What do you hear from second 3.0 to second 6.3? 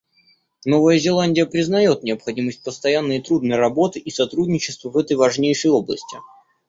и трудной работы и сотрудничества в этой важнейшей области.